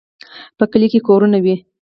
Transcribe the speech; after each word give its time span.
په 0.57 0.63
کلي 0.71 0.87
کې 0.93 0.99
کورونه 1.07 1.37
وي. 1.43 1.55